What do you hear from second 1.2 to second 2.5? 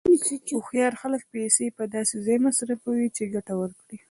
پیسې په داسې ځای